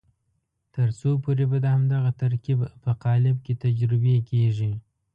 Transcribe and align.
تر 0.75 0.87
څو 0.99 1.09
پورې 1.23 1.45
به 1.51 1.57
د 1.61 1.65
همدغه 1.75 2.09
ترکیب 2.21 2.59
په 2.83 2.91
قالب 3.03 3.37
کې 3.45 3.53
تجربې 3.63 4.15
کېږي. 4.29 4.73